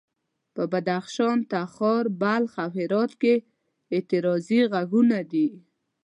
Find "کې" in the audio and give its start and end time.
3.21-3.35